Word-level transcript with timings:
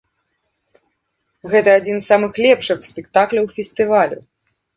Гэта 1.51 1.69
адзін 1.81 1.97
з 1.99 2.05
самых 2.13 2.33
лепшых 2.47 2.79
спектакляў 2.89 3.45
фестывалю. 3.59 4.19